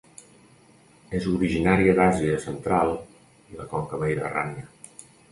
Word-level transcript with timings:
És 1.17 1.25
originària 1.33 1.93
d'Àsia 1.99 2.39
central 2.45 2.93
i 3.53 3.59
la 3.59 3.67
conca 3.75 4.01
mediterrània. 4.05 4.65